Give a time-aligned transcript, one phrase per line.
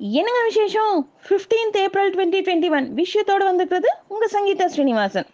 [0.00, 0.94] என்னங்க விசேஷம்?
[1.26, 5.28] 15th April twenty twenty one விஷயத்தோடு வந்திருக்கிறது உங்கள் சங்கீதா ஸ்ரீனிவாசன்.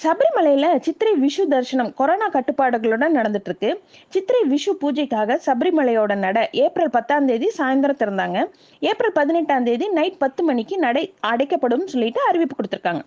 [0.00, 3.70] சபரிமலையில் சித்திரை விஷு தரிசனம் கொரோனா கட்டுப்பாடுகளுடன் நடந்துட்டு இருக்கு
[4.14, 8.40] சித்திரை விஷு பூஜைக்காக சபரிமலையோட நட ஏப்ரல் பத்தாம் தேதி சாயந்தரம் திறந்தாங்க.
[8.90, 13.04] ஏப்ரல் பதினெட்டாம் தேதி நைட் பத்து மணிக்கு நடை அடைக்கப்படும் சொல்லிட்டு அறிவிப்பு கொடுத்துருக்காங்க.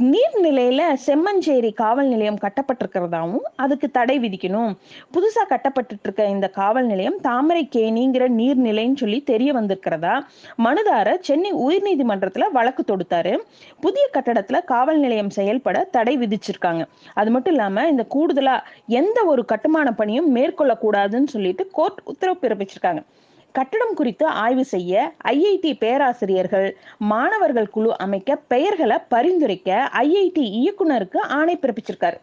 [0.00, 4.76] நீர்நிலையில செம்மஞ்சேரி காவல் நிலையம் கட்டப்பட்டிருக்கிறதாவும் அதுக்கு தடை விதிக்கணும்.
[5.12, 10.20] புதுசா கட்டப்பட்டு இருக்க இந்த காவல் நிலையம் தாமரை கேணிங்கிற நீர்நிலைன்னு சொல்லி தெரிய வந்திருக்கிறதா?
[10.58, 13.38] மனுதாரர் சென்னை உயர்நீதிமன்றத்துல வழக்கு தொடுத்தாரு.
[13.80, 16.86] புதிய கட்டடத்துல காவல் நிலையம் செயல்பட தடை விதிச்சிருக்காங்க.
[17.14, 23.02] அது மட்டும் இல்லாம இந்த கூடுதலா எந்த ஒரு கட்டுமான பணியும் மேற்கொள்ளக்கூடாதுன்னு சொல்லிட்டு கோர்ட் உத்தரவு பிறப்பிச்சிருக்காங்க.
[23.56, 26.68] கட்டடம் குறித்து ஆய்வு செய்ய ஐஐடி பேராசிரியர்கள்
[27.12, 29.70] மாணவர்கள் குழு அமைக்க பெயர்களை பரிந்துரைக்க
[30.04, 32.18] ஐஐடி இயக்குனருக்கு ஆணை பிறப்பிச்சிருக்காரு.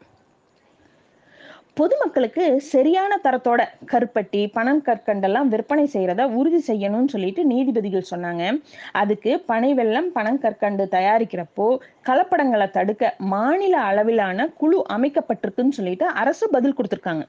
[1.79, 3.61] பொதுமக்களுக்கு சரியான தரத்தோட
[3.91, 8.43] கருப்பட்டி பணம் கற்கண்டெல்லாம் விற்பனை செய்யறத உறுதி செய்யணும்னு சொல்லிட்டு நீதிபதிகள் சொன்னாங்க.
[9.01, 11.67] அதுக்கு பனை வெள்ளம் பணம் கற்கண்டு தயாரிக்கிறப்போ
[12.09, 17.25] கலப்படங்களை தடுக்க மாநில அளவிலான குழு அமைக்கப்பட்டிருக்குன்னு சொல்லிட்டு அரசு பதில் கொடுத்துருக்காங்க.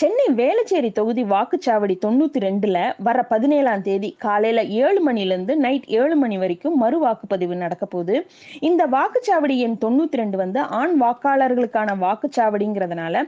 [0.00, 6.16] சென்னை வேளச்சேரி தொகுதி வாக்குச்சாவடி தொண்ணூத்தி ரெண்டுல வர பதினேழாம் தேதி காலையில ஏழு மணில இருந்து நைட் ஏழு
[6.16, 8.16] மணி வரைக்கும் மறு வாக்குப்பதிவு நடக்க போகுது.
[8.60, 13.24] இந்த வாக்குச்சாவடி எண் தொண்ணூத்தி ரெண்டு வந்து ஆண் வாக்காளர்களுக்கான வாக்குச்சாவடிங்கிறதுனால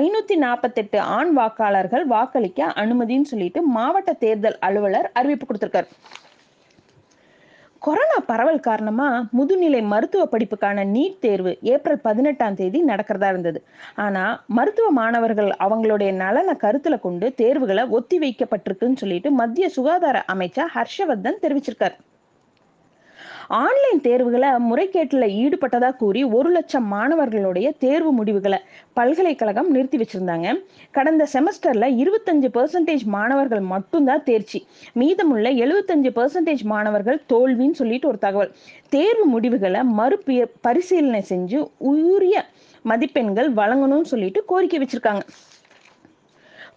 [0.00, 5.88] ஐநூத்தி நாற்பத்தெட்டு ஆண் வாக்காளர்கள் வாக்களிக்க அனுமதின்னு சொல்லிட்டு மாவட்ட தேர்தல் அலுவலர் அறிவிப்பு கொடுத்திருக்காரு.
[7.84, 9.06] கொரோனா பரவல் காரணமா
[9.38, 13.60] முதுநிலை மருத்துவ படிப்புக்கான நீட் தேர்வு ஏப்ரல் பதினெட்டாம் தேதி நடக்கிறதா இருந்தது.
[13.94, 14.24] ஆனா
[14.58, 21.96] மருத்துவ மாணவர்கள் அவங்களுடைய நலனை கருத்துல கொண்டு தேர்வுகளை ஒத்தி வைக்கப்பட்டிருக்குன்னு சொல்லிட்டு மத்திய சுகாதார அமைச்சர் ஹர்ஷவர்தன் தெரிவிச்சிருக்காரு.
[23.58, 28.58] ஆன்லைன் தேர்வுகளை முறைகேட்டில் ஈடுபட்டதாக கூறி ஒரு லட்சம் மாணவர்களுடைய தேர்வு முடிவுகளை
[28.92, 30.48] பல்கலைக்கழகம் நிறுத்தி வச்சிருந்தாங்க.
[30.90, 34.60] கடந்த செமஸ்டர்ல இருபத்தஞ்சு பர்சன்டேஜ் மாணவர்கள் மட்டும்தான் தேர்ச்சி.
[34.92, 38.54] மீதமுள்ள எழுபத்தஞ்சு பர்சன்டேஜ் மாணவர்கள் தோல்வின்னு சொல்லிட்டு ஒரு தகவல்.
[38.88, 40.22] தேர்வு முடிவுகளை மறு
[40.60, 41.60] பரிசீலனை செஞ்சு
[41.92, 42.46] உரிய
[42.82, 45.24] மதிப்பெண்கள் வழங்கணும்னு சொல்லிட்டு கோரிக்கை வச்சிருக்காங்க.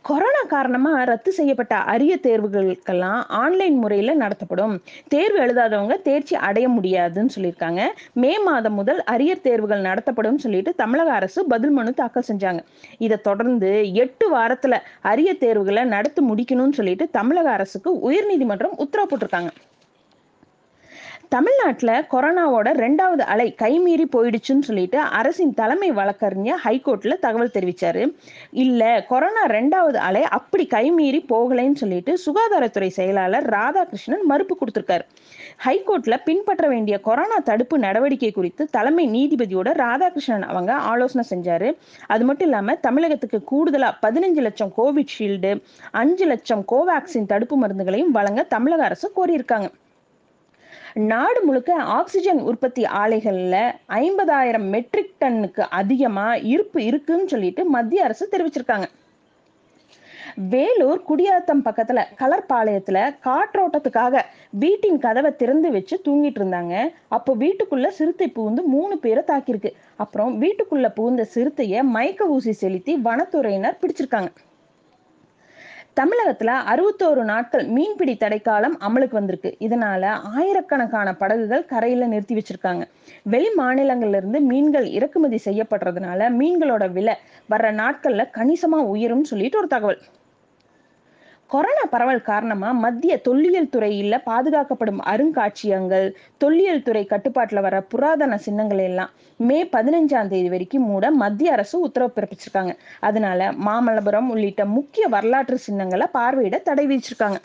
[0.07, 4.73] கொரோனா காரணமா ரத்து செய்யப்பட்ட அரிய தேர்வுகளுக்கெல்லாம் ஆன்லைன் முறையில நடத்தப்படும்.
[5.07, 7.81] தேர்வு எழுதாதவங்க தேர்ச்சி அடைய முடியாதுன்னு சொல்லியிருக்காங்க.
[8.13, 12.63] மே மாதம் முதல் அரியர் தேர்வுகள் நடத்தப்படும் சொல்லிட்டு தமிழக அரசு பதில் மனு தாக்கல் செஞ்சாங்க.
[12.97, 19.51] இதை தொடர்ந்து எட்டு வாரத்துல அரிய தேர்வுகளை நடத்தி முடிக்கணும்னு சொல்லிட்டு தமிழக அரசுக்கு உயர்நீதிமன்றம் உத்தரவு போட்டிருக்காங்க.
[21.29, 28.15] தமிழ்நாட்டில் கொரோனாவோட ரெண்டாவது அலை கைமீறி போயிடுச்சுன்னு சொல்லிட்டு அரசின் தலைமை வழக்கறிஞர் ஹைகோர்ட்ல தகவல் தெரிவிச்சாரு.
[28.51, 35.01] இல்ல கொரோனா ரெண்டாவது அலை அப்படி கைமீறி போகலைன்னு சொல்லிட்டு சுகாதாரத்துறை செயலாளர் ராதாகிருஷ்ணன் மறுப்பு கொடுத்திருக்காரு.
[35.65, 41.77] ஹைகோர்ட்ல பின்பற்ற வேண்டிய கொரோனா தடுப்பு நடவடிக்கை குறித்து தலைமை நீதிபதியோட ராதாகிருஷ்ணன் அவங்க ஆலோசனை செஞ்சாரு.
[42.07, 48.83] அது மட்டும் இல்லாம தமிழகத்துக்கு கூடுதலா பதினஞ்சு லட்சம் கோவிட்ஷீல்டு அஞ்சு லட்சம் கோவேக்சின் தடுப்பு மருந்துகளையும் வழங்க தமிழக
[48.83, 49.69] அரசு கோரியிருக்காங்க.
[50.93, 58.83] நாடு முழுக்க ஆக்சிஜன் உற்பத்தி ஆலைகள்ல ஐம்பதாயிரம் மெட்ரிக் டன்னுக்கு அதிகமா இருப்பு இருக்குன்னு சொல்லிட்டு மத்திய அரசு தெரிவிச்சிருக்காங்க.
[60.35, 66.89] வேலூர் குடியாத்தம் பக்கத்துல கலர்பாளையத்துல காற்றோட்டத்துக்காக வீட்டின் கதவை திறந்து வச்சு தூங்கிட்டு இருந்தாங்க.
[67.07, 69.71] அப்போ வீட்டுக்குள்ள சிறுத்தை பூந்து மூணு பேரை தாக்கியிருக்கு.
[69.95, 74.27] அப்புறம் வீட்டுக்குள்ள பூந்த சிறுத்தைய மயக்க ஊசி செலுத்தி வனத்துறையினர் பிடிச்சிருக்காங்க.
[75.99, 79.55] தமிழகத்துல அறுபத்தோரு நாட்கள் மீன்பிடி தடைக்காலம் அமலுக்கு வந்திருக்கு.
[79.59, 80.03] இதனால
[80.37, 82.83] ஆயிரக்கணக்கான படகுகள் கரையில நிறுத்தி வச்சிருக்காங்க.
[83.23, 87.15] வெளி மாநிலங்கள்ல இருந்து மீன்கள் இறக்குமதி செய்யப்படுறதுனால மீன்களோட விலை
[87.49, 90.01] வர்ற நாட்கள்ல கணிசமா உயரும் சொல்லிட்டு ஒரு தகவல்.
[91.53, 99.11] கொரோனா பரவல் காரணமா மத்திய தொல்லியல் துறையில பாதுகாக்கப்படும் அருங்காட்சியகங்கள் தொல்லியல் துறை கட்டுப்பாட்டுல வர புராதன சின்னங்கள் எல்லாம்
[99.39, 102.73] மே பதினஞ்சாம் தேதி வரைக்கும் மூட மத்திய அரசு உத்தரவு பிறப்பிச்சிருக்காங்க.
[102.99, 107.39] அதனால மாமல்லபுரம் உள்ளிட்ட முக்கிய வரலாற்று சின்னங்களை பார்வையிட தடை விதிச்சிருக்காங்க.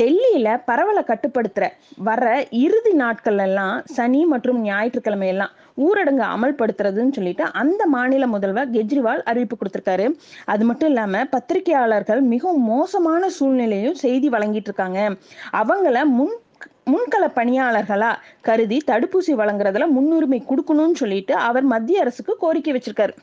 [0.00, 1.66] டெல்லியில பரவலை கட்டுப்படுத்துற
[2.08, 5.52] வர இறுதி நாட்கள் எல்லாம் சனி மற்றும் ஞாயிற்றுக்கிழமை எல்லாம்
[5.86, 10.06] ஊரடங்கு அமல்படுத்துறதுன்னு சொல்லிட்டு அந்த மாநில முதல்வர் கெஜ்ரிவால் அறிவிப்பு கொடுத்திருக்காரு.
[10.44, 15.00] அது மட்டும் இல்லாம பத்திரிகையாளர்கள் மிகவும் மோசமான சூழ்நிலையும் செய்தி வழங்கிட்டு இருக்காங்க
[15.52, 16.34] அவங்கள முன்
[16.92, 23.14] முன்கள பணியாளர்களா கருதி தடுப்பூசி வழங்குறதுல முன்னுரிமை கொடுக்கணும்னு சொல்லிட்டு அவர் மத்திய அரசுக்கு கோரிக்கை வச்சிருக்காரு.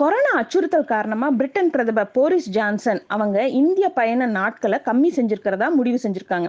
[0.00, 6.48] கொரோனா அச்சுறுத்தல் காரணமா பிரிட்டன் பிரதமர் போரிஸ் ஜான்சன் அவங்க இந்திய பயண நாட்களை கம்மி செஞ்சிருக்கிறதா முடிவு செஞ்சிருக்காங்க.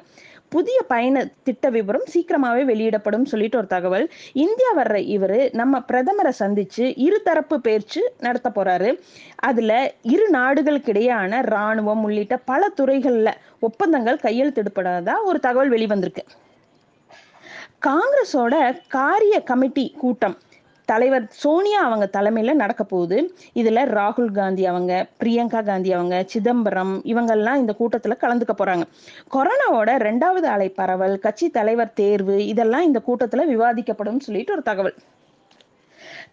[0.50, 4.06] புதிய பயண திட்ட விவரம் சீக்கிரமாவே வெளியிடப்படும் சொல்லிட்டு ஒரு தகவல்.
[4.34, 8.92] இந்தியா வர்ற இவர் நம்ம பிரதமரை சந்திச்சு இருதரப்பு பேச்சு நடத்த போறாரு.
[9.36, 16.25] அதுல இரு நாடுகளுக்கிடையான இராணுவம் உள்ளிட்ட பல துறைகள்ல ஒப்பந்தங்கள் கையெழுத்திடப்படாதா ஒரு தகவல் வெளிவந்திருக்கு.
[17.86, 18.54] காங்கிரஸோட
[18.88, 20.38] காரிய கமிட்டி கூட்டம்
[20.91, 23.18] தலைவர் சோனியா அவங்க தலைமையில நடக்க போகுது.
[23.53, 24.94] இதுல ராகுல் காந்தி அவங்க
[25.24, 28.86] பிரியங்கா காந்தி அவங்க சிதம்பரம் இவங்கெல்லாம் இந்த கூட்டத்துல கலந்துக்க போறாங்க.
[29.36, 34.97] கொரோனாவோட ரெண்டாவது அலை பரவல் கட்சி தலைவர் தேர்வு இதெல்லாம் இந்த கூட்டத்துல விவாதிக்கப்படும் சொல்லிட்டு ஒரு தகவல்.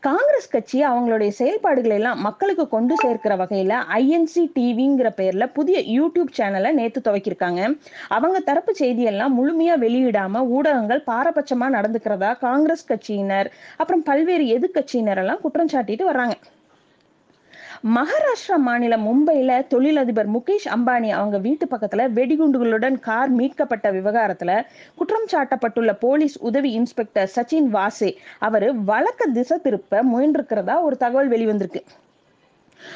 [0.06, 6.70] காங்கிரஸ் கட்சி அவங்களுடைய செயல்பாடுகளை எல்லாம் மக்களுக்கு கொண்டு சேர்க்கிற வகையில ஐஎன்சி டிவிங்கிற பேர்ல புதிய யூடியூப் சேனலை
[6.73, 7.62] நேத்து துவக்கியிருக்காங்க.
[8.08, 15.73] அவங்க தரப்பு செய்தியெல்லாம் முழுமையா வெளியிடாம ஊடகங்கள் பாரபட்சமா நடந்துக்கிறதா காங்கிரஸ் கட்சியினர் அப்புறம் பல்வேறு எதிர்கட்சியினர் எல்லாம் குற்றம்
[15.75, 16.37] சாட்டிட்டு வர்றாங்க.
[17.84, 25.93] மகாராஷ்டிரா மாநிலம் மும்பையில தொழிலதிபர் முகேஷ் அம்பானி அவங்க வீட்டு பக்கத்துல வெடிகுண்டுகளுடன் கார் மீட்கப்பட்ட விவகாரத்துல குற்றம் சாட்டப்பட்டுள்ள
[25.93, 31.82] போலீஸ் உதவி இன்ஸ்பெக்டர் சச்சின் வாசே அவரு வழக்க திசை திருப்ப முயன்றிருக்கிறதா ஒரு தகவல் வெளிவந்திருக்கு.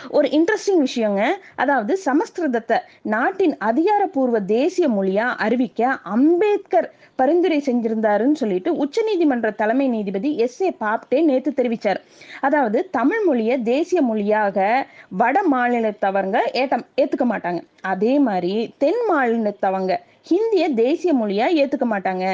[0.08, 1.22] ஒரு இன்ட்ரெஸ்டிங் விஷயங்க.
[1.56, 2.78] அதாவது சமஸ்கிருதத்தை
[3.14, 11.18] நாட்டின் அதிகாரப்பூர்வ தேசிய மொழியா அறிவிக்க அம்பேத்கர் பரிந்துரை செஞ்சிருந்தாருன்னு சொல்லிட்டு உச்சநீதிமன்ற தலைமை நீதிபதி எஸ் ஏ பாப்டே
[11.22, 12.00] நேற்று தெரிவிச்சார்.
[12.40, 14.86] அதாவது தமிழ் மொழியை தேசிய மொழியாக
[15.22, 17.60] வட மாநிலத்தவங்க ஏத்த ஏத்துக்க மாட்டாங்க.
[17.80, 19.92] அதே மாதிரி தென் மாநிலத்தவங்க
[20.28, 22.24] ஹிந்திய தேசிய மொழியா ஏத்துக்க மாட்டாங்க.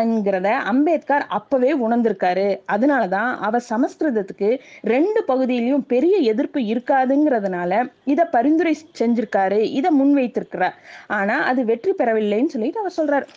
[0.00, 2.46] என்கிறத அம்பேத்கர் அப்பவே உணர்ந்திருக்காரு.
[2.72, 10.78] அதனாலதான் அவர் சமஸ்கிருதத்துக்கு ரெண்டு பகுதியிலையும் பெரிய எதிர்ப்பு இருக்காதுங்கிறதுனால இத பரிந்துரை செஞ்சிருக்காரு இதை முன்வைத்திருக்கிறார்.
[11.06, 13.28] ஆனா அது வெற்றி பெறவில்லைன்னு சொல்லிட்டு அவர் சொல்றாரு.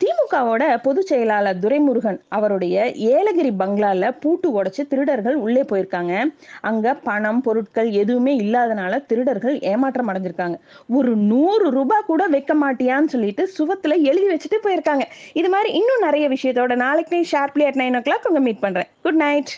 [0.00, 6.34] திமுகவோட பொதுச் செயலாளர் துரைமுருகன் அவருடைய ஏலகிரி பங்களால பூட்டு உடைச்சு திருடர்கள் உள்ளே போயிருக்காங்க.
[6.60, 10.58] அங்க பணம் பொருட்கள் எதுவுமே இல்லாதனால திருடர்கள் ஏமாற்றம் அடைஞ்சிருக்காங்க.
[10.88, 15.02] ஒரு நூறு ரூபாய் கூட வைக்க மாட்டியான்னு சொல்லிட்டு சுவத்துல எழுதி வச்சுட்டு போயிருக்காங்க.
[15.32, 18.86] இது மாதிரி இன்னும் நிறைய விஷயத்தோட நாளைக்கு sharply at nine o'clock உங்க மீட் பண்றேன்.
[19.02, 19.52] Good night.